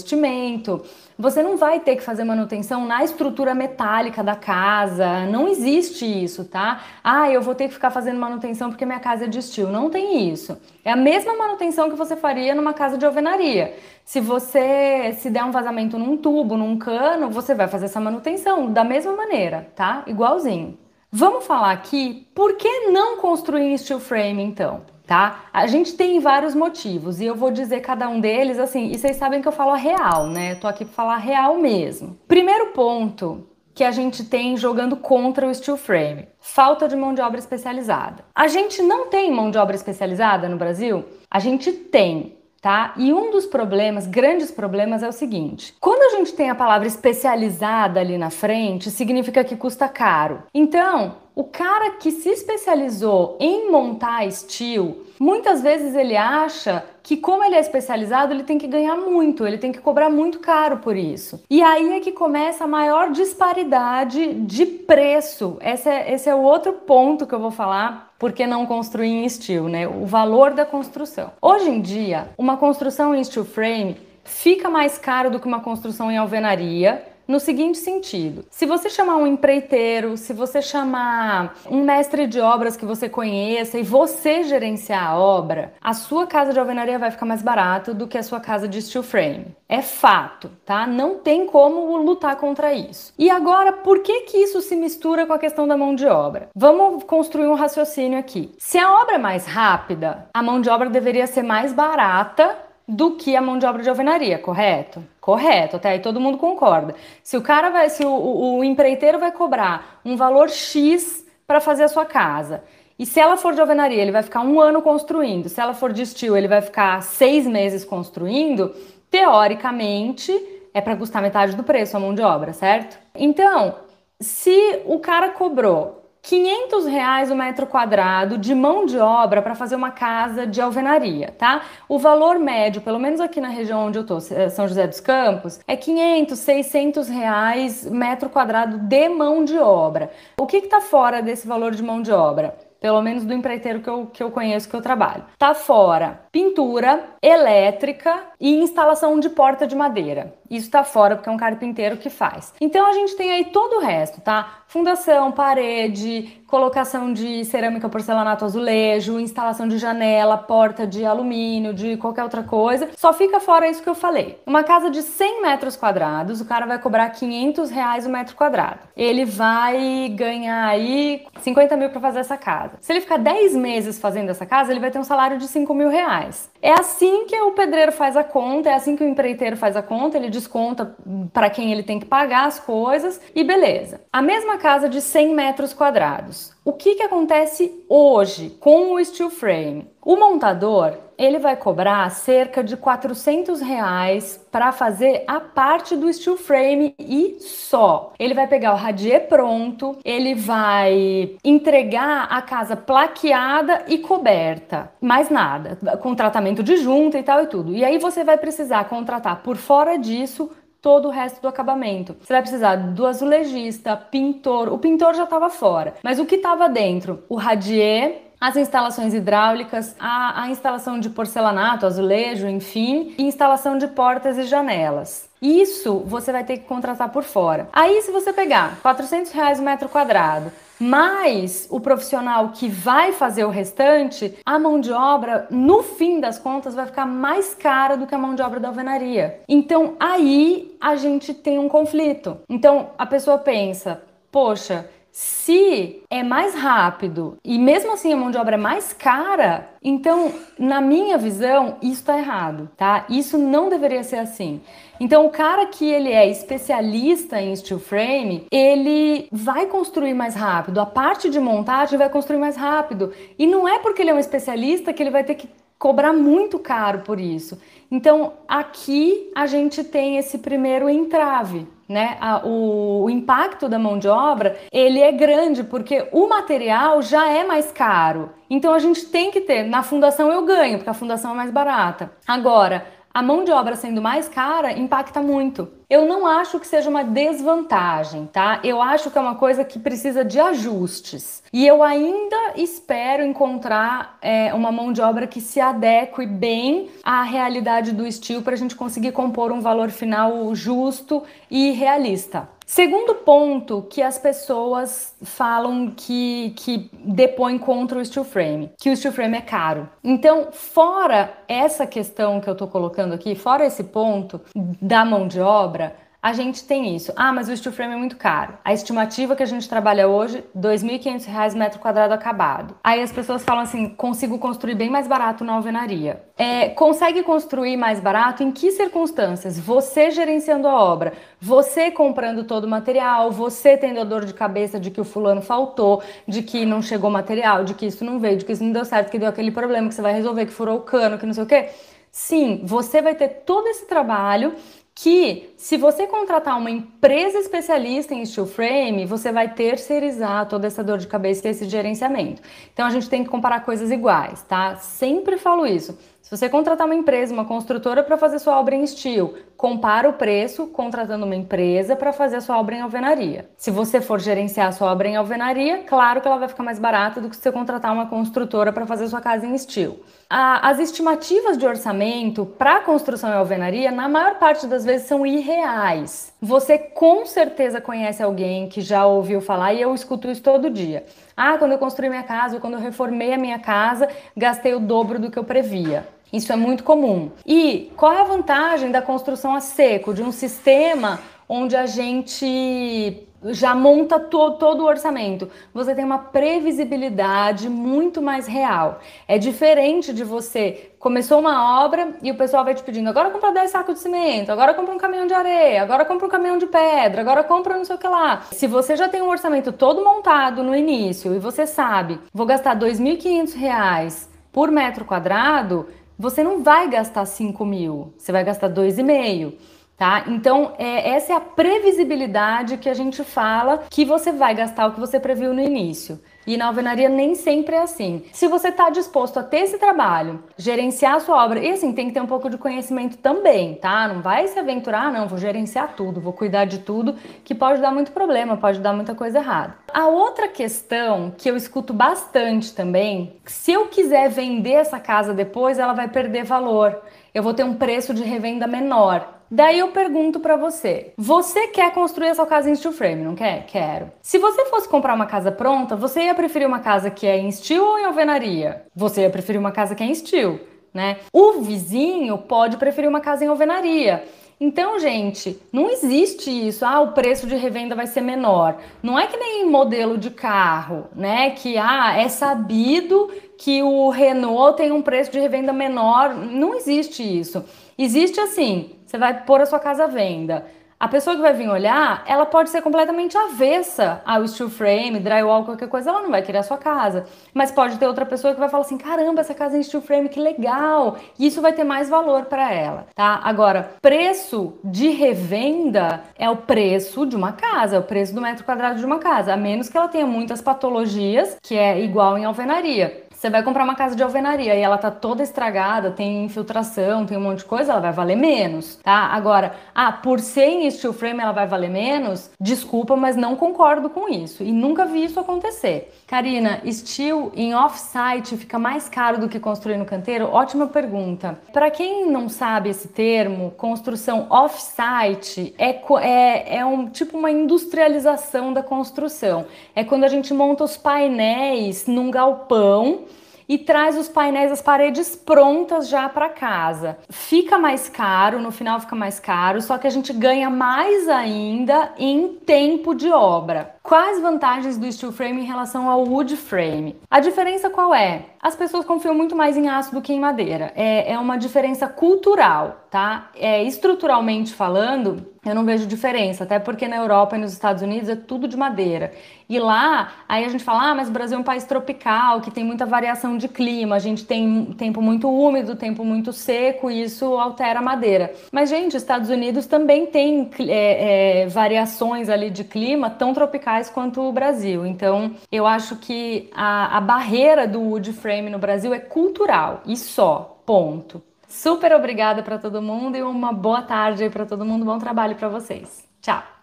Você 1.18 1.42
não 1.42 1.56
vai 1.56 1.80
ter 1.80 1.96
que 1.96 2.02
fazer 2.02 2.24
manutenção 2.24 2.84
na 2.84 3.02
estrutura 3.02 3.54
metálica 3.54 4.22
da 4.22 4.34
casa. 4.34 5.26
Não 5.26 5.48
existe 5.48 6.04
isso, 6.04 6.44
tá? 6.44 6.82
Ah, 7.02 7.30
eu 7.30 7.40
vou 7.40 7.54
ter 7.54 7.68
que 7.68 7.74
ficar 7.74 7.90
fazendo 7.90 8.18
manutenção 8.18 8.68
porque 8.70 8.84
minha 8.84 9.00
casa 9.00 9.24
é 9.24 9.28
de 9.28 9.40
steel. 9.42 9.68
Não 9.68 9.88
tem 9.88 10.30
isso. 10.30 10.60
É 10.84 10.92
a 10.92 10.96
mesma 10.96 11.34
manutenção 11.36 11.88
que 11.88 11.96
você 11.96 12.16
faria 12.16 12.54
numa 12.54 12.74
casa 12.74 12.98
de 12.98 13.06
alvenaria. 13.06 13.74
Se 14.04 14.20
você 14.20 15.16
se 15.18 15.30
der 15.30 15.44
um 15.44 15.50
vazamento 15.50 15.98
num 15.98 16.16
tubo, 16.16 16.56
num 16.56 16.78
cano, 16.78 17.30
você 17.30 17.54
vai 17.54 17.66
fazer 17.66 17.86
essa 17.86 18.00
manutenção 18.00 18.72
da 18.72 18.84
mesma 18.84 19.12
maneira, 19.12 19.70
tá? 19.74 20.02
Igualzinho. 20.06 20.78
Vamos 21.10 21.46
falar 21.46 21.70
aqui 21.70 22.26
por 22.34 22.56
que 22.56 22.88
não 22.90 23.16
construir 23.16 23.62
em 23.62 23.78
steel 23.78 24.00
frame 24.00 24.42
então? 24.42 24.82
Tá? 25.06 25.44
A 25.52 25.68
gente 25.68 25.94
tem 25.94 26.18
vários 26.18 26.54
motivos 26.54 27.20
e 27.20 27.26
eu 27.26 27.34
vou 27.36 27.52
dizer 27.52 27.80
cada 27.80 28.08
um 28.08 28.20
deles 28.20 28.58
assim, 28.58 28.90
e 28.90 28.98
vocês 28.98 29.16
sabem 29.16 29.40
que 29.40 29.46
eu 29.46 29.52
falo 29.52 29.70
a 29.70 29.76
real, 29.76 30.26
né? 30.26 30.52
Eu 30.52 30.60
tô 30.60 30.66
aqui 30.66 30.84
para 30.84 30.94
falar 30.94 31.18
real 31.18 31.58
mesmo. 31.58 32.18
Primeiro 32.26 32.72
ponto 32.72 33.46
que 33.72 33.84
a 33.84 33.92
gente 33.92 34.24
tem 34.24 34.56
jogando 34.56 34.96
contra 34.96 35.46
o 35.46 35.54
steel 35.54 35.76
frame, 35.76 36.26
falta 36.40 36.88
de 36.88 36.96
mão 36.96 37.12
de 37.12 37.20
obra 37.20 37.38
especializada. 37.38 38.24
A 38.34 38.48
gente 38.48 38.82
não 38.82 39.08
tem 39.08 39.30
mão 39.30 39.50
de 39.50 39.58
obra 39.58 39.76
especializada 39.76 40.48
no 40.48 40.56
Brasil? 40.56 41.04
A 41.30 41.38
gente 41.38 41.70
tem, 41.70 42.38
tá? 42.62 42.94
E 42.96 43.12
um 43.12 43.30
dos 43.30 43.44
problemas, 43.44 44.06
grandes 44.06 44.50
problemas, 44.50 45.02
é 45.02 45.08
o 45.08 45.12
seguinte: 45.12 45.74
quando 45.78 46.02
a 46.02 46.16
gente 46.16 46.32
tem 46.32 46.48
a 46.48 46.54
palavra 46.54 46.88
especializada 46.88 48.00
ali 48.00 48.16
na 48.16 48.30
frente, 48.30 48.90
significa 48.90 49.44
que 49.44 49.54
custa 49.54 49.88
caro. 49.88 50.44
Então, 50.54 51.16
o 51.36 51.44
cara 51.44 51.90
que 51.90 52.10
se 52.10 52.30
especializou 52.30 53.36
em 53.38 53.70
montar 53.70 54.28
steel, 54.32 55.02
muitas 55.20 55.60
vezes 55.60 55.94
ele 55.94 56.16
acha 56.16 56.82
que 57.02 57.14
como 57.14 57.44
ele 57.44 57.54
é 57.54 57.60
especializado, 57.60 58.32
ele 58.32 58.42
tem 58.42 58.56
que 58.56 58.66
ganhar 58.66 58.96
muito, 58.96 59.46
ele 59.46 59.58
tem 59.58 59.70
que 59.70 59.78
cobrar 59.78 60.08
muito 60.08 60.40
caro 60.40 60.78
por 60.78 60.96
isso. 60.96 61.42
E 61.50 61.62
aí 61.62 61.92
é 61.92 62.00
que 62.00 62.10
começa 62.10 62.64
a 62.64 62.66
maior 62.66 63.10
disparidade 63.10 64.32
de 64.32 64.64
preço. 64.64 65.58
Esse 65.60 65.90
é, 65.90 66.14
esse 66.14 66.26
é 66.26 66.34
o 66.34 66.40
outro 66.40 66.72
ponto 66.72 67.26
que 67.26 67.34
eu 67.34 67.38
vou 67.38 67.50
falar 67.50 68.14
por 68.18 68.32
que 68.32 68.46
não 68.46 68.64
construir 68.64 69.10
em 69.10 69.28
steel, 69.28 69.68
né? 69.68 69.86
O 69.86 70.06
valor 70.06 70.54
da 70.54 70.64
construção. 70.64 71.32
Hoje 71.42 71.68
em 71.68 71.82
dia, 71.82 72.30
uma 72.38 72.56
construção 72.56 73.14
em 73.14 73.22
steel 73.22 73.44
frame 73.44 73.98
fica 74.24 74.70
mais 74.70 74.96
caro 74.96 75.30
do 75.30 75.38
que 75.38 75.46
uma 75.46 75.60
construção 75.60 76.10
em 76.10 76.16
alvenaria, 76.16 77.04
no 77.26 77.40
seguinte 77.40 77.78
sentido: 77.78 78.44
se 78.50 78.66
você 78.66 78.88
chamar 78.88 79.16
um 79.16 79.26
empreiteiro, 79.26 80.16
se 80.16 80.32
você 80.32 80.62
chamar 80.62 81.56
um 81.70 81.82
mestre 81.82 82.26
de 82.26 82.40
obras 82.40 82.76
que 82.76 82.84
você 82.84 83.08
conheça 83.08 83.78
e 83.78 83.82
você 83.82 84.44
gerenciar 84.44 85.10
a 85.10 85.18
obra, 85.18 85.74
a 85.80 85.92
sua 85.92 86.26
casa 86.26 86.52
de 86.52 86.58
alvenaria 86.58 86.98
vai 86.98 87.10
ficar 87.10 87.26
mais 87.26 87.42
barato 87.42 87.92
do 87.92 88.06
que 88.06 88.18
a 88.18 88.22
sua 88.22 88.40
casa 88.40 88.68
de 88.68 88.80
steel 88.80 89.02
frame. 89.02 89.46
É 89.68 89.82
fato, 89.82 90.50
tá? 90.64 90.86
Não 90.86 91.18
tem 91.18 91.46
como 91.46 91.96
lutar 91.96 92.36
contra 92.36 92.72
isso. 92.72 93.12
E 93.18 93.28
agora, 93.28 93.72
por 93.72 94.00
que 94.00 94.22
que 94.22 94.38
isso 94.38 94.62
se 94.62 94.76
mistura 94.76 95.26
com 95.26 95.32
a 95.32 95.38
questão 95.38 95.66
da 95.66 95.76
mão 95.76 95.94
de 95.94 96.06
obra? 96.06 96.48
Vamos 96.54 97.02
construir 97.04 97.48
um 97.48 97.54
raciocínio 97.54 98.18
aqui. 98.18 98.54
Se 98.58 98.78
a 98.78 99.00
obra 99.00 99.16
é 99.16 99.18
mais 99.18 99.44
rápida, 99.46 100.28
a 100.32 100.42
mão 100.42 100.60
de 100.60 100.70
obra 100.70 100.88
deveria 100.88 101.26
ser 101.26 101.42
mais 101.42 101.72
barata 101.72 102.65
do 102.88 103.12
que 103.12 103.34
a 103.34 103.40
mão 103.40 103.58
de 103.58 103.66
obra 103.66 103.82
de 103.82 103.88
alvenaria, 103.88 104.38
correto? 104.38 105.02
Correto, 105.20 105.76
até 105.76 105.90
aí 105.90 105.98
todo 105.98 106.20
mundo 106.20 106.38
concorda. 106.38 106.94
Se 107.22 107.36
o 107.36 107.42
cara 107.42 107.70
vai, 107.70 107.88
se 107.88 108.04
o, 108.04 108.58
o, 108.58 108.64
empreiteiro 108.64 109.18
vai 109.18 109.32
cobrar 109.32 110.00
um 110.04 110.16
valor 110.16 110.48
X 110.48 111.26
para 111.46 111.60
fazer 111.60 111.84
a 111.84 111.88
sua 111.88 112.04
casa, 112.04 112.62
e 112.98 113.04
se 113.04 113.18
ela 113.18 113.36
for 113.36 113.54
de 113.54 113.60
alvenaria, 113.60 114.00
ele 114.00 114.12
vai 114.12 114.22
ficar 114.22 114.40
um 114.40 114.60
ano 114.60 114.80
construindo, 114.80 115.48
se 115.48 115.60
ela 115.60 115.74
for 115.74 115.92
de 115.92 116.06
steel, 116.06 116.36
ele 116.36 116.48
vai 116.48 116.62
ficar 116.62 117.02
seis 117.02 117.46
meses 117.46 117.84
construindo, 117.84 118.72
teoricamente 119.10 120.32
é 120.72 120.80
para 120.80 120.96
custar 120.96 121.20
metade 121.20 121.56
do 121.56 121.64
preço 121.64 121.96
a 121.96 122.00
mão 122.00 122.14
de 122.14 122.22
obra, 122.22 122.52
certo? 122.52 122.98
Então, 123.14 123.76
se 124.20 124.82
o 124.84 124.98
cara 124.98 125.30
cobrou 125.30 125.95
500 126.26 126.86
reais 126.86 127.30
o 127.30 127.36
metro 127.36 127.68
quadrado 127.68 128.36
de 128.36 128.52
mão 128.52 128.84
de 128.84 128.98
obra 128.98 129.40
para 129.40 129.54
fazer 129.54 129.76
uma 129.76 129.92
casa 129.92 130.44
de 130.44 130.60
alvenaria, 130.60 131.32
tá? 131.38 131.62
O 131.88 132.00
valor 132.00 132.36
médio, 132.40 132.80
pelo 132.80 132.98
menos 132.98 133.20
aqui 133.20 133.40
na 133.40 133.46
região 133.46 133.86
onde 133.86 133.98
eu 134.00 134.04
tô, 134.04 134.18
eh, 134.18 134.48
São 134.48 134.66
José 134.66 134.88
dos 134.88 134.98
Campos, 134.98 135.60
é 135.68 135.76
500, 135.76 136.36
600 136.36 137.08
reais 137.08 137.88
metro 137.88 138.28
quadrado 138.28 138.76
de 138.76 139.08
mão 139.08 139.44
de 139.44 139.56
obra. 139.56 140.10
O 140.36 140.48
que 140.48 140.56
está 140.56 140.80
fora 140.80 141.22
desse 141.22 141.46
valor 141.46 141.72
de 141.76 141.82
mão 141.84 142.02
de 142.02 142.10
obra? 142.10 142.56
pelo 142.80 143.02
menos 143.02 143.24
do 143.24 143.32
empreiteiro 143.32 143.80
que 143.80 143.88
eu, 143.88 144.06
que 144.06 144.22
eu 144.22 144.30
conheço, 144.30 144.68
que 144.68 144.76
eu 144.76 144.82
trabalho. 144.82 145.24
Tá 145.38 145.54
fora 145.54 146.20
pintura, 146.30 147.02
elétrica 147.22 148.22
e 148.40 148.54
instalação 148.58 149.18
de 149.18 149.28
porta 149.30 149.66
de 149.66 149.74
madeira. 149.74 150.34
Isso 150.50 150.70
tá 150.70 150.84
fora 150.84 151.16
porque 151.16 151.28
é 151.28 151.32
um 151.32 151.36
carpinteiro 151.36 151.96
que 151.96 152.10
faz. 152.10 152.52
Então 152.60 152.86
a 152.86 152.92
gente 152.92 153.16
tem 153.16 153.30
aí 153.32 153.46
todo 153.46 153.76
o 153.76 153.80
resto, 153.80 154.20
tá? 154.20 154.60
Fundação, 154.68 155.30
parede, 155.32 156.42
colocação 156.46 157.12
de 157.12 157.44
cerâmica, 157.44 157.88
porcelanato, 157.88 158.44
azulejo, 158.44 159.18
instalação 159.18 159.68
de 159.68 159.78
janela, 159.78 160.36
porta 160.36 160.86
de 160.86 161.04
alumínio, 161.04 161.72
de 161.72 161.96
qualquer 161.96 162.22
outra 162.22 162.42
coisa. 162.42 162.90
Só 162.96 163.12
fica 163.12 163.40
fora 163.40 163.68
isso 163.68 163.82
que 163.82 163.88
eu 163.88 163.94
falei. 163.94 164.38
Uma 164.46 164.64
casa 164.64 164.90
de 164.90 165.02
100 165.02 165.42
metros 165.42 165.76
quadrados, 165.76 166.40
o 166.40 166.44
cara 166.44 166.66
vai 166.66 166.78
cobrar 166.78 167.08
500 167.10 167.70
reais 167.70 168.06
o 168.06 168.10
metro 168.10 168.36
quadrado. 168.36 168.80
Ele 168.96 169.24
vai 169.24 170.08
ganhar 170.14 170.66
aí 170.66 171.24
50 171.40 171.76
mil 171.76 171.90
para 171.90 172.00
fazer 172.00 172.20
essa 172.20 172.36
casa. 172.36 172.76
Se 172.80 172.92
ele 172.92 173.00
ficar 173.00 173.18
10 173.18 173.54
meses 173.56 173.98
fazendo 173.98 174.30
essa 174.30 174.46
casa, 174.46 174.70
ele 174.70 174.80
vai 174.80 174.90
ter 174.90 174.98
um 174.98 175.04
salário 175.04 175.38
de 175.38 175.46
5 175.46 175.72
mil 175.74 175.88
reais. 175.88 176.50
É 176.60 176.72
assim 176.72 177.26
que 177.26 177.38
o 177.40 177.52
pedreiro 177.52 177.92
faz 177.92 178.16
a 178.16 178.24
conta, 178.24 178.70
é 178.70 178.74
assim 178.74 178.96
que 178.96 179.04
o 179.04 179.08
empreiteiro 179.08 179.56
faz 179.56 179.76
a 179.76 179.82
conta, 179.82 180.16
ele 180.16 180.30
desconta 180.36 180.96
para 181.32 181.50
quem 181.50 181.72
ele 181.72 181.82
tem 181.82 181.98
que 181.98 182.06
pagar 182.06 182.46
as 182.46 182.60
coisas 182.60 183.20
e 183.34 183.42
beleza. 183.42 184.00
A 184.12 184.22
mesma 184.22 184.58
casa 184.58 184.88
de 184.88 185.00
100 185.00 185.34
metros 185.34 185.72
quadrados. 185.72 186.55
O 186.66 186.72
que, 186.72 186.96
que 186.96 187.02
acontece 187.04 187.84
hoje 187.88 188.50
com 188.58 188.94
o 188.94 189.04
steel 189.04 189.30
frame? 189.30 189.86
O 190.04 190.16
montador 190.16 190.94
ele 191.16 191.38
vai 191.38 191.54
cobrar 191.54 192.10
cerca 192.10 192.62
de 192.62 192.76
400 192.76 193.60
reais 193.60 194.44
para 194.50 194.72
fazer 194.72 195.22
a 195.28 195.38
parte 195.38 195.94
do 195.94 196.12
steel 196.12 196.36
frame 196.36 196.92
e 196.98 197.36
só. 197.38 198.12
Ele 198.18 198.34
vai 198.34 198.48
pegar 198.48 198.72
o 198.72 198.76
radier 198.76 199.28
pronto, 199.28 199.96
ele 200.04 200.34
vai 200.34 201.36
entregar 201.44 202.26
a 202.28 202.42
casa 202.42 202.76
plaqueada 202.76 203.84
e 203.86 203.98
coberta, 203.98 204.90
mais 205.00 205.30
nada, 205.30 205.78
com 206.02 206.16
tratamento 206.16 206.64
de 206.64 206.78
junta 206.78 207.16
e 207.16 207.22
tal 207.22 207.44
e 207.44 207.46
tudo. 207.46 207.72
E 207.74 207.84
aí 207.84 207.96
você 207.96 208.24
vai 208.24 208.38
precisar 208.38 208.88
contratar 208.88 209.40
por 209.40 209.56
fora 209.56 209.96
disso 209.96 210.50
todo 210.80 211.08
o 211.08 211.10
resto 211.10 211.40
do 211.40 211.48
acabamento. 211.48 212.16
Você 212.20 212.32
vai 212.32 212.42
precisar 212.42 212.76
do 212.76 213.06
azulejista, 213.06 213.96
pintor. 213.96 214.72
O 214.72 214.78
pintor 214.78 215.14
já 215.14 215.24
estava 215.24 215.50
fora, 215.50 215.94
mas 216.02 216.18
o 216.18 216.26
que 216.26 216.36
estava 216.36 216.68
dentro? 216.68 217.24
O 217.28 217.36
radier, 217.36 218.25
as 218.40 218.56
instalações 218.56 219.14
hidráulicas, 219.14 219.96
a, 219.98 220.42
a, 220.42 220.50
instalação 220.50 221.00
de 221.00 221.10
porcelanato, 221.10 221.86
azulejo, 221.86 222.48
enfim, 222.48 223.14
e 223.18 223.22
instalação 223.22 223.78
de 223.78 223.88
portas 223.88 224.38
e 224.38 224.44
janelas. 224.44 225.28
Isso 225.40 226.02
você 226.06 226.32
vai 226.32 226.44
ter 226.44 226.58
que 226.58 226.64
contratar 226.64 227.10
por 227.10 227.22
fora. 227.22 227.68
Aí, 227.72 228.00
se 228.02 228.10
você 228.10 228.32
pegar 228.32 228.78
400 228.82 229.32
reais 229.32 229.58
o 229.58 229.62
metro 229.62 229.88
quadrado, 229.88 230.50
mais 230.78 231.66
o 231.70 231.80
profissional 231.80 232.50
que 232.50 232.68
vai 232.68 233.12
fazer 233.12 233.44
o 233.44 233.50
restante, 233.50 234.34
a 234.44 234.58
mão 234.58 234.80
de 234.80 234.92
obra, 234.92 235.46
no 235.50 235.82
fim 235.82 236.20
das 236.20 236.38
contas, 236.38 236.74
vai 236.74 236.86
ficar 236.86 237.06
mais 237.06 237.54
cara 237.54 237.96
do 237.96 238.06
que 238.06 238.14
a 238.14 238.18
mão 238.18 238.34
de 238.34 238.42
obra 238.42 238.60
da 238.60 238.68
alvenaria. 238.68 239.40
Então 239.48 239.94
aí 239.98 240.76
a 240.80 240.96
gente 240.96 241.32
tem 241.32 241.58
um 241.58 241.68
conflito. 241.68 242.38
Então 242.48 242.90
a 242.98 243.06
pessoa 243.06 243.38
pensa, 243.38 244.02
poxa, 244.30 244.86
se 245.18 246.02
é 246.10 246.22
mais 246.22 246.54
rápido 246.54 247.38
e 247.42 247.58
mesmo 247.58 247.90
assim 247.92 248.12
a 248.12 248.16
mão 248.16 248.30
de 248.30 248.36
obra 248.36 248.56
é 248.56 248.58
mais 248.58 248.92
cara, 248.92 249.66
então, 249.82 250.30
na 250.58 250.78
minha 250.78 251.16
visão, 251.16 251.78
isso 251.80 252.00
está 252.00 252.18
errado, 252.18 252.68
tá? 252.76 253.06
Isso 253.08 253.38
não 253.38 253.70
deveria 253.70 254.02
ser 254.02 254.16
assim. 254.16 254.60
Então, 255.00 255.24
o 255.24 255.30
cara 255.30 255.64
que 255.66 255.88
ele 255.88 256.12
é 256.12 256.28
especialista 256.28 257.40
em 257.40 257.56
steel 257.56 257.80
frame, 257.80 258.46
ele 258.50 259.26
vai 259.32 259.64
construir 259.66 260.12
mais 260.12 260.34
rápido. 260.34 260.80
A 260.80 260.86
parte 260.86 261.30
de 261.30 261.40
montagem 261.40 261.98
vai 261.98 262.10
construir 262.10 262.38
mais 262.38 262.56
rápido. 262.56 263.12
E 263.38 263.46
não 263.46 263.66
é 263.66 263.78
porque 263.78 264.02
ele 264.02 264.10
é 264.10 264.14
um 264.14 264.18
especialista 264.18 264.92
que 264.92 265.02
ele 265.02 265.10
vai 265.10 265.24
ter 265.24 265.36
que 265.36 265.48
cobrar 265.78 266.12
muito 266.12 266.58
caro 266.58 267.00
por 267.00 267.20
isso. 267.20 267.58
Então, 267.90 268.32
aqui 268.48 269.30
a 269.34 269.46
gente 269.46 269.84
tem 269.84 270.16
esse 270.16 270.38
primeiro 270.38 270.88
entrave, 270.88 271.66
né? 271.88 272.16
A, 272.20 272.44
o, 272.44 273.04
o, 273.04 273.10
impacto 273.10 273.68
da 273.68 273.78
mão 273.78 273.96
de 273.96 274.08
obra 274.08 274.58
ele 274.72 275.00
é 275.00 275.12
grande 275.12 275.62
porque 275.62 276.08
o 276.10 276.28
material 276.28 277.00
já 277.00 277.28
é 277.28 277.44
mais 277.44 277.70
caro. 277.70 278.30
Então 278.50 278.74
a 278.74 278.78
gente 278.80 279.06
tem 279.06 279.30
que 279.30 279.40
ter. 279.40 279.62
Na 279.62 279.84
fundação 279.84 280.32
eu 280.32 280.44
ganho 280.44 280.78
porque 280.78 280.90
a 280.90 280.94
fundação 280.94 281.30
é 281.30 281.34
mais 281.34 281.50
barata. 281.50 282.10
Agora 282.26 282.84
a 283.16 283.22
mão 283.22 283.44
de 283.44 283.50
obra 283.50 283.74
sendo 283.76 284.02
mais 284.02 284.28
cara 284.28 284.78
impacta 284.78 285.22
muito. 285.22 285.66
Eu 285.88 286.04
não 286.04 286.26
acho 286.26 286.60
que 286.60 286.66
seja 286.66 286.90
uma 286.90 287.02
desvantagem, 287.02 288.28
tá? 288.30 288.60
Eu 288.62 288.82
acho 288.82 289.10
que 289.10 289.16
é 289.16 289.20
uma 289.22 289.36
coisa 289.36 289.64
que 289.64 289.78
precisa 289.78 290.22
de 290.22 290.38
ajustes. 290.38 291.42
E 291.50 291.66
eu 291.66 291.82
ainda 291.82 292.52
espero 292.56 293.24
encontrar 293.24 294.18
é, 294.20 294.52
uma 294.52 294.70
mão 294.70 294.92
de 294.92 295.00
obra 295.00 295.26
que 295.26 295.40
se 295.40 295.58
adeque 295.58 296.26
bem 296.26 296.90
à 297.02 297.22
realidade 297.22 297.92
do 297.92 298.06
estilo 298.06 298.42
para 298.42 298.52
a 298.52 298.58
gente 298.58 298.76
conseguir 298.76 299.12
compor 299.12 299.50
um 299.50 299.62
valor 299.62 299.88
final 299.88 300.54
justo 300.54 301.22
e 301.50 301.70
realista. 301.70 302.46
Segundo 302.68 303.14
ponto 303.14 303.86
que 303.88 304.02
as 304.02 304.18
pessoas 304.18 305.14
falam 305.22 305.92
que, 305.96 306.52
que 306.56 306.90
depõem 306.92 307.58
contra 307.58 307.96
o 307.96 308.04
steel 308.04 308.24
frame, 308.24 308.72
que 308.76 308.90
o 308.90 308.96
steel 308.96 309.14
frame 309.14 309.38
é 309.38 309.40
caro. 309.40 309.88
Então, 310.02 310.48
fora 310.50 311.32
essa 311.46 311.86
questão 311.86 312.40
que 312.40 312.50
eu 312.50 312.56
tô 312.56 312.66
colocando 312.66 313.14
aqui, 313.14 313.36
fora 313.36 313.64
esse 313.64 313.84
ponto 313.84 314.40
da 314.82 315.04
mão 315.04 315.28
de 315.28 315.40
obra, 315.40 315.94
a 316.26 316.32
gente 316.32 316.64
tem 316.64 316.96
isso. 316.96 317.12
Ah, 317.14 317.32
mas 317.32 317.48
o 317.48 317.56
steel 317.56 317.72
frame 317.72 317.94
é 317.94 317.96
muito 317.96 318.16
caro. 318.16 318.54
A 318.64 318.72
estimativa 318.72 319.36
que 319.36 319.44
a 319.44 319.46
gente 319.46 319.68
trabalha 319.68 320.08
hoje, 320.08 320.38
R$ 320.38 320.60
2.500 320.60 321.54
metro 321.54 321.78
quadrado 321.78 322.12
acabado. 322.12 322.74
Aí 322.82 323.00
as 323.00 323.12
pessoas 323.12 323.44
falam 323.44 323.62
assim, 323.62 323.90
consigo 323.90 324.36
construir 324.36 324.74
bem 324.74 324.90
mais 324.90 325.06
barato 325.06 325.44
na 325.44 325.52
alvenaria. 325.52 326.24
É, 326.36 326.70
consegue 326.70 327.22
construir 327.22 327.76
mais 327.76 328.00
barato 328.00 328.42
em 328.42 328.50
que 328.50 328.72
circunstâncias? 328.72 329.56
Você 329.56 330.10
gerenciando 330.10 330.66
a 330.66 330.74
obra, 330.74 331.12
você 331.40 331.92
comprando 331.92 332.42
todo 332.42 332.64
o 332.64 332.68
material, 332.68 333.30
você 333.30 333.76
tendo 333.76 334.00
a 334.00 334.04
dor 334.04 334.24
de 334.24 334.34
cabeça 334.34 334.80
de 334.80 334.90
que 334.90 335.00
o 335.00 335.04
fulano 335.04 335.40
faltou, 335.40 336.02
de 336.26 336.42
que 336.42 336.66
não 336.66 336.82
chegou 336.82 337.08
material, 337.08 337.62
de 337.62 337.72
que 337.72 337.86
isso 337.86 338.04
não 338.04 338.18
veio, 338.18 338.38
de 338.38 338.44
que 338.44 338.50
isso 338.50 338.64
não 338.64 338.72
deu 338.72 338.84
certo, 338.84 339.12
que 339.12 339.18
deu 339.20 339.28
aquele 339.28 339.52
problema 339.52 339.86
que 339.86 339.94
você 339.94 340.02
vai 340.02 340.12
resolver, 340.12 340.46
que 340.46 340.52
furou 340.52 340.78
o 340.78 340.82
cano, 340.82 341.18
que 341.18 341.24
não 341.24 341.34
sei 341.34 341.44
o 341.44 341.46
quê. 341.46 341.68
Sim, 342.10 342.62
você 342.64 343.00
vai 343.00 343.14
ter 343.14 343.28
todo 343.46 343.68
esse 343.68 343.86
trabalho 343.86 344.54
que 344.98 345.52
se 345.58 345.76
você 345.76 346.06
contratar 346.06 346.56
uma 346.56 346.70
empresa 346.70 347.38
especialista 347.38 348.14
em 348.14 348.24
steel 348.24 348.46
frame, 348.46 349.04
você 349.04 349.30
vai 349.30 349.52
terceirizar 349.52 350.48
toda 350.48 350.66
essa 350.66 350.82
dor 350.82 350.96
de 350.96 351.06
cabeça 351.06 351.46
e 351.46 351.50
esse 351.50 351.68
gerenciamento. 351.68 352.40
Então 352.72 352.86
a 352.86 352.90
gente 352.90 353.06
tem 353.06 353.22
que 353.22 353.28
comparar 353.28 353.60
coisas 353.60 353.90
iguais, 353.90 354.42
tá? 354.42 354.76
Sempre 354.76 355.36
falo 355.36 355.66
isso. 355.66 355.98
Se 356.26 356.36
você 356.36 356.48
contratar 356.48 356.88
uma 356.88 356.94
empresa, 356.96 357.32
uma 357.32 357.44
construtora 357.44 358.02
para 358.02 358.16
fazer 358.16 358.40
sua 358.40 358.58
obra 358.58 358.74
em 358.74 358.84
steel, 358.84 359.34
compara 359.56 360.08
o 360.08 360.14
preço 360.14 360.66
contratando 360.66 361.24
uma 361.24 361.36
empresa 361.36 361.94
para 361.94 362.12
fazer 362.12 362.34
a 362.34 362.40
sua 362.40 362.58
obra 362.58 362.74
em 362.74 362.80
alvenaria. 362.80 363.48
Se 363.56 363.70
você 363.70 364.00
for 364.00 364.20
gerenciar 364.20 364.66
a 364.66 364.72
sua 364.72 364.90
obra 364.90 365.06
em 365.06 365.14
alvenaria, 365.14 365.84
claro 365.84 366.20
que 366.20 366.26
ela 366.26 366.36
vai 366.36 366.48
ficar 366.48 366.64
mais 366.64 366.80
barata 366.80 367.20
do 367.20 367.30
que 367.30 367.36
se 367.36 367.42
você 367.42 367.52
contratar 367.52 367.92
uma 367.92 368.06
construtora 368.06 368.72
para 368.72 368.84
fazer 368.86 369.06
sua 369.06 369.20
casa 369.20 369.46
em 369.46 369.56
steel. 369.56 370.00
as 370.28 370.80
estimativas 370.80 371.56
de 371.56 371.64
orçamento 371.64 372.44
para 372.44 372.80
construção 372.80 373.30
em 373.30 373.34
alvenaria, 373.34 373.92
na 373.92 374.08
maior 374.08 374.34
parte 374.40 374.66
das 374.66 374.84
vezes, 374.84 375.06
são 375.06 375.24
irreais. 375.24 376.34
Você 376.42 376.76
com 376.76 377.24
certeza 377.24 377.80
conhece 377.80 378.20
alguém 378.20 378.68
que 378.68 378.80
já 378.80 379.06
ouviu 379.06 379.40
falar 379.40 379.74
e 379.74 379.80
eu 379.80 379.94
escuto 379.94 380.28
isso 380.28 380.42
todo 380.42 380.70
dia. 380.70 381.06
Ah, 381.36 381.56
quando 381.56 381.70
eu 381.70 381.78
construí 381.78 382.08
minha 382.08 382.24
casa, 382.24 382.56
ou 382.56 382.60
quando 382.60 382.74
eu 382.74 382.80
reformei 382.80 383.32
a 383.32 383.38
minha 383.38 383.60
casa, 383.60 384.08
gastei 384.36 384.74
o 384.74 384.80
dobro 384.80 385.20
do 385.20 385.30
que 385.30 385.38
eu 385.38 385.44
previa. 385.44 386.15
Isso 386.32 386.52
é 386.52 386.56
muito 386.56 386.84
comum. 386.84 387.30
E 387.46 387.92
qual 387.96 388.12
é 388.12 388.20
a 388.20 388.24
vantagem 388.24 388.90
da 388.90 389.00
construção 389.00 389.54
a 389.54 389.60
seco, 389.60 390.12
de 390.12 390.22
um 390.22 390.32
sistema 390.32 391.20
onde 391.48 391.76
a 391.76 391.86
gente 391.86 393.26
já 393.44 393.74
monta 393.74 394.18
to 394.18 394.52
todo 394.52 394.82
o 394.82 394.86
orçamento. 394.86 395.48
Você 395.72 395.94
tem 395.94 396.04
uma 396.04 396.18
previsibilidade 396.18 397.68
muito 397.68 398.20
mais 398.22 398.46
real. 398.46 399.00
É 399.28 399.38
diferente 399.38 400.12
de 400.12 400.24
você 400.24 400.90
começou 400.98 401.38
uma 401.38 401.84
obra 401.84 402.16
e 402.22 402.30
o 402.30 402.34
pessoal 402.34 402.64
vai 402.64 402.74
te 402.74 402.82
pedindo: 402.82 403.08
agora 403.08 403.30
compra 403.30 403.52
10 403.52 403.70
sacos 403.70 403.94
de 403.94 404.00
cimento, 404.00 404.50
agora 404.50 404.74
compra 404.74 404.94
um 404.94 404.98
caminhão 404.98 405.26
de 405.26 405.34
areia, 405.34 405.82
agora 405.82 406.04
compra 406.04 406.26
um 406.26 406.30
caminhão 406.30 406.58
de 406.58 406.66
pedra, 406.66 407.20
agora 407.20 407.44
compra 407.44 407.76
não 407.76 407.84
sei 407.84 407.96
o 407.96 407.98
que 407.98 408.08
lá. 408.08 408.42
Se 408.50 408.66
você 408.66 408.96
já 408.96 409.08
tem 409.08 409.22
um 409.22 409.28
orçamento 409.28 409.72
todo 409.72 410.02
montado 410.02 410.62
no 410.62 410.74
início 410.74 411.34
e 411.34 411.38
você 411.38 411.66
sabe, 411.66 412.18
vou 412.32 412.46
gastar 412.46 412.74
R$ 412.74 412.90
2.500 412.90 414.28
por 414.50 414.70
metro 414.70 415.04
quadrado, 415.04 415.86
você 416.18 416.42
não 416.42 416.62
vai 416.62 416.88
gastar 416.88 417.24
5 417.26 417.64
mil, 417.64 418.14
você 418.16 418.32
vai 418.32 418.44
gastar 418.44 418.70
2,5 418.70 419.52
tá? 419.96 420.24
Então, 420.26 420.74
é, 420.78 421.10
essa 421.10 421.32
é 421.32 421.36
a 421.36 421.40
previsibilidade 421.40 422.76
que 422.76 422.88
a 422.88 422.94
gente 422.94 423.24
fala 423.24 423.84
que 423.88 424.04
você 424.04 424.32
vai 424.32 424.54
gastar 424.54 424.86
o 424.86 424.92
que 424.92 425.00
você 425.00 425.18
previu 425.18 425.54
no 425.54 425.60
início. 425.60 426.20
E 426.46 426.56
na 426.56 426.66
alvenaria 426.66 427.08
nem 427.08 427.34
sempre 427.34 427.74
é 427.74 427.82
assim. 427.82 428.22
Se 428.32 428.46
você 428.46 428.68
está 428.68 428.88
disposto 428.88 429.36
a 429.38 429.42
ter 429.42 429.62
esse 429.62 429.78
trabalho, 429.78 430.44
gerenciar 430.56 431.16
a 431.16 431.20
sua 431.20 431.44
obra, 431.44 431.58
e 431.58 431.72
assim, 431.72 431.92
tem 431.92 432.06
que 432.06 432.14
ter 432.14 432.20
um 432.20 432.26
pouco 432.26 432.48
de 432.48 432.56
conhecimento 432.56 433.16
também, 433.16 433.74
tá? 433.74 434.06
Não 434.06 434.22
vai 434.22 434.46
se 434.46 434.56
aventurar, 434.56 435.12
não, 435.12 435.26
vou 435.26 435.38
gerenciar 435.38 435.94
tudo, 435.96 436.20
vou 436.20 436.32
cuidar 436.32 436.64
de 436.64 436.78
tudo, 436.78 437.16
que 437.42 437.52
pode 437.52 437.80
dar 437.80 437.90
muito 437.90 438.12
problema, 438.12 438.56
pode 438.56 438.78
dar 438.78 438.92
muita 438.92 439.12
coisa 439.12 439.38
errada. 439.38 439.74
A 439.92 440.06
outra 440.06 440.46
questão 440.46 441.34
que 441.36 441.50
eu 441.50 441.56
escuto 441.56 441.92
bastante 441.92 442.72
também, 442.72 443.40
se 443.44 443.72
eu 443.72 443.86
quiser 443.86 444.28
vender 444.30 444.74
essa 444.74 445.00
casa 445.00 445.34
depois, 445.34 445.80
ela 445.80 445.94
vai 445.94 446.06
perder 446.06 446.44
valor. 446.44 446.96
Eu 447.36 447.42
vou 447.42 447.52
ter 447.52 447.64
um 447.64 447.74
preço 447.74 448.14
de 448.14 448.22
revenda 448.22 448.66
menor. 448.66 449.40
Daí 449.50 449.80
eu 449.80 449.88
pergunto 449.88 450.40
para 450.40 450.56
você: 450.56 451.12
você 451.18 451.66
quer 451.66 451.92
construir 451.92 452.30
a 452.30 452.34
sua 452.34 452.46
casa 452.46 452.70
em 452.70 452.74
steel 452.74 452.94
frame, 452.94 453.22
não 453.22 453.34
quer? 453.34 453.66
Quero. 453.66 454.10
Se 454.22 454.38
você 454.38 454.64
fosse 454.64 454.88
comprar 454.88 455.12
uma 455.12 455.26
casa 455.26 455.52
pronta, 455.52 455.94
você 455.94 456.22
ia 456.22 456.34
preferir 456.34 456.66
uma 456.66 456.78
casa 456.78 457.10
que 457.10 457.26
é 457.26 457.36
em 457.36 457.52
steel 457.52 457.84
ou 457.84 457.98
em 457.98 458.06
alvenaria? 458.06 458.86
Você 458.94 459.20
ia 459.20 459.28
preferir 459.28 459.60
uma 459.60 459.70
casa 459.70 459.94
que 459.94 460.02
é 460.02 460.06
em 460.06 460.14
steel, 460.14 460.58
né? 460.94 461.18
O 461.30 461.60
vizinho 461.60 462.38
pode 462.38 462.78
preferir 462.78 463.06
uma 463.06 463.20
casa 463.20 463.44
em 463.44 463.48
alvenaria. 463.48 464.24
Então, 464.58 464.98
gente, 464.98 465.60
não 465.70 465.90
existe 465.90 466.50
isso. 466.50 466.84
Ah, 466.84 467.00
o 467.00 467.12
preço 467.12 467.46
de 467.46 467.54
revenda 467.54 467.94
vai 467.94 468.06
ser 468.06 468.22
menor. 468.22 468.78
Não 469.02 469.18
é 469.18 469.26
que 469.26 469.36
nem 469.36 469.68
modelo 469.68 470.16
de 470.16 470.30
carro, 470.30 471.08
né? 471.14 471.50
Que 471.50 471.76
ah, 471.76 472.16
é 472.16 472.26
sabido 472.28 473.30
que 473.58 473.82
o 473.82 474.08
Renault 474.08 474.78
tem 474.78 474.92
um 474.92 475.02
preço 475.02 475.30
de 475.30 475.38
revenda 475.38 475.74
menor. 475.74 476.34
Não 476.34 476.74
existe 476.74 477.22
isso. 477.22 477.64
Existe 477.98 478.40
assim, 478.40 478.92
você 479.04 479.18
vai 479.18 479.44
pôr 479.44 479.60
a 479.60 479.66
sua 479.66 479.78
casa 479.78 480.04
à 480.04 480.06
venda. 480.06 480.66
A 480.98 481.08
pessoa 481.08 481.36
que 481.36 481.42
vai 481.42 481.52
vir 481.52 481.68
olhar, 481.68 482.24
ela 482.26 482.46
pode 482.46 482.70
ser 482.70 482.80
completamente 482.80 483.36
avessa 483.36 484.22
ao 484.24 484.48
steel 484.48 484.70
frame, 484.70 485.20
drywall, 485.20 485.62
qualquer 485.62 485.88
coisa, 485.88 486.08
ela 486.08 486.22
não 486.22 486.30
vai 486.30 486.40
querer 486.40 486.56
a 486.58 486.62
sua 486.62 486.78
casa. 486.78 487.26
Mas 487.52 487.70
pode 487.70 487.98
ter 487.98 488.06
outra 488.06 488.24
pessoa 488.24 488.54
que 488.54 488.60
vai 488.60 488.70
falar 488.70 488.82
assim: 488.82 488.96
caramba, 488.96 489.42
essa 489.42 489.52
casa 489.52 489.76
é 489.76 489.80
em 489.80 489.82
steel 489.82 490.00
frame, 490.00 490.30
que 490.30 490.40
legal! 490.40 491.18
E 491.38 491.46
isso 491.48 491.60
vai 491.60 491.74
ter 491.74 491.84
mais 491.84 492.08
valor 492.08 492.46
para 492.46 492.72
ela, 492.72 493.06
tá? 493.14 493.42
Agora, 493.44 493.90
preço 494.00 494.78
de 494.82 495.10
revenda 495.10 496.22
é 496.38 496.48
o 496.48 496.56
preço 496.56 497.26
de 497.26 497.36
uma 497.36 497.52
casa, 497.52 497.96
é 497.96 497.98
o 497.98 498.02
preço 498.02 498.34
do 498.34 498.40
metro 498.40 498.64
quadrado 498.64 498.98
de 498.98 499.04
uma 499.04 499.18
casa, 499.18 499.52
a 499.52 499.56
menos 499.56 499.90
que 499.90 499.98
ela 499.98 500.08
tenha 500.08 500.26
muitas 500.26 500.62
patologias, 500.62 501.58
que 501.62 501.76
é 501.76 502.00
igual 502.00 502.38
em 502.38 502.46
alvenaria. 502.46 503.25
Você 503.46 503.50
vai 503.50 503.62
comprar 503.62 503.84
uma 503.84 503.94
casa 503.94 504.16
de 504.16 504.24
alvenaria 504.24 504.74
e 504.74 504.80
ela 504.80 504.98
tá 504.98 505.08
toda 505.08 505.40
estragada, 505.40 506.10
tem 506.10 506.44
infiltração, 506.44 507.24
tem 507.24 507.38
um 507.38 507.42
monte 507.42 507.58
de 507.58 507.66
coisa, 507.66 507.92
ela 507.92 508.00
vai 508.00 508.10
valer 508.10 508.34
menos, 508.34 508.96
tá? 508.96 509.18
Agora, 509.26 509.76
ah, 509.94 510.10
por 510.10 510.40
ser 510.40 510.64
em 510.64 510.90
steel 510.90 511.12
frame 511.12 511.40
ela 511.40 511.52
vai 511.52 511.64
valer 511.64 511.88
menos? 511.88 512.50
Desculpa, 512.60 513.14
mas 513.14 513.36
não 513.36 513.54
concordo 513.54 514.10
com 514.10 514.28
isso 514.28 514.64
e 514.64 514.72
nunca 514.72 515.04
vi 515.04 515.22
isso 515.22 515.38
acontecer. 515.38 516.12
Karina, 516.26 516.82
steel 516.90 517.52
em 517.54 517.72
off-site 517.72 518.56
fica 518.56 518.80
mais 518.80 519.08
caro 519.08 519.38
do 519.38 519.48
que 519.48 519.60
construir 519.60 519.96
no 519.96 520.04
canteiro? 520.04 520.46
Ótima 520.50 520.88
pergunta. 520.88 521.56
Para 521.72 521.88
quem 521.88 522.28
não 522.28 522.48
sabe 522.48 522.90
esse 522.90 523.06
termo, 523.06 523.70
construção 523.76 524.48
off-site 524.50 525.72
é, 525.78 526.00
é, 526.20 526.78
é 526.78 526.84
um 526.84 527.08
tipo 527.08 527.38
uma 527.38 527.52
industrialização 527.52 528.72
da 528.72 528.82
construção. 528.82 529.66
É 529.94 530.02
quando 530.02 530.24
a 530.24 530.28
gente 530.28 530.52
monta 530.52 530.82
os 530.82 530.96
painéis 530.96 532.08
num 532.08 532.28
galpão 532.28 533.20
e 533.68 533.78
traz 533.78 534.16
os 534.16 534.28
painéis, 534.28 534.70
as 534.70 534.82
paredes 534.82 535.34
prontas 535.34 536.08
já 536.08 536.28
para 536.28 536.48
casa. 536.48 537.18
Fica 537.28 537.78
mais 537.78 538.08
caro, 538.08 538.60
no 538.60 538.70
final 538.70 539.00
fica 539.00 539.16
mais 539.16 539.40
caro, 539.40 539.80
só 539.82 539.98
que 539.98 540.06
a 540.06 540.10
gente 540.10 540.32
ganha 540.32 540.70
mais 540.70 541.28
ainda 541.28 542.12
em 542.18 542.48
tempo 542.48 543.14
de 543.14 543.30
obra. 543.30 543.95
Quais 544.06 544.40
vantagens 544.40 544.96
do 544.96 545.10
steel 545.10 545.32
frame 545.32 545.62
em 545.62 545.64
relação 545.64 546.08
ao 546.08 546.22
wood 546.22 546.56
frame? 546.56 547.16
A 547.28 547.40
diferença 547.40 547.90
qual 547.90 548.14
é? 548.14 548.44
As 548.62 548.76
pessoas 548.76 549.04
confiam 549.04 549.34
muito 549.34 549.56
mais 549.56 549.76
em 549.76 549.88
aço 549.88 550.14
do 550.14 550.22
que 550.22 550.32
em 550.32 550.38
madeira. 550.38 550.92
É, 550.94 551.32
é 551.32 551.38
uma 551.38 551.56
diferença 551.56 552.06
cultural, 552.06 553.04
tá? 553.10 553.50
É, 553.56 553.82
estruturalmente 553.82 554.74
falando, 554.74 555.44
eu 555.64 555.74
não 555.74 555.84
vejo 555.84 556.06
diferença, 556.06 556.64
até 556.64 556.78
porque 556.78 557.08
na 557.08 557.16
Europa 557.16 557.56
e 557.56 557.60
nos 557.60 557.72
Estados 557.72 558.02
Unidos 558.02 558.28
é 558.28 558.36
tudo 558.36 558.68
de 558.68 558.76
madeira. 558.76 559.32
E 559.68 559.78
lá, 559.78 560.32
aí 560.48 560.64
a 560.64 560.68
gente 560.68 560.84
fala, 560.84 561.10
ah, 561.10 561.14
mas 561.14 561.28
o 561.28 561.32
Brasil 561.32 561.56
é 561.56 561.60
um 561.60 561.64
país 561.64 561.84
tropical, 561.84 562.60
que 562.60 562.70
tem 562.70 562.84
muita 562.84 563.06
variação 563.06 563.56
de 563.56 563.68
clima, 563.68 564.16
a 564.16 564.18
gente 564.18 564.44
tem 564.44 564.94
tempo 564.98 565.22
muito 565.22 565.48
úmido, 565.48 565.96
tempo 565.96 566.24
muito 566.24 566.52
seco, 566.52 567.10
e 567.10 567.22
isso 567.22 567.44
altera 567.56 568.00
a 568.00 568.02
madeira. 568.02 568.52
Mas, 568.70 568.90
gente, 568.90 569.16
Estados 569.16 569.48
Unidos 569.48 569.86
também 569.86 570.26
tem 570.26 570.70
é, 570.80 571.62
é, 571.62 571.66
variações 571.68 572.48
ali 572.48 572.68
de 572.68 572.84
clima 572.84 573.30
tão 573.30 573.54
tropicais 573.54 573.95
quanto 574.10 574.40
o 574.42 574.52
Brasil. 574.52 575.06
Então, 575.06 575.54
eu 575.72 575.86
acho 575.86 576.16
que 576.16 576.70
a, 576.74 577.16
a 577.16 577.20
barreira 577.20 577.86
do 577.86 578.00
wood 578.00 578.32
frame 578.32 578.70
no 578.70 578.78
Brasil 578.78 579.12
é 579.14 579.18
cultural, 579.18 580.02
e 580.06 580.16
só, 580.16 580.80
ponto. 580.84 581.42
Super 581.68 582.12
obrigada 582.12 582.62
para 582.62 582.78
todo 582.78 583.02
mundo 583.02 583.36
e 583.36 583.42
uma 583.42 583.72
boa 583.72 584.02
tarde 584.02 584.48
para 584.48 584.64
todo 584.64 584.84
mundo. 584.84 585.04
Bom 585.04 585.18
trabalho 585.18 585.56
para 585.56 585.68
vocês. 585.68 586.24
Tchau. 586.40 586.75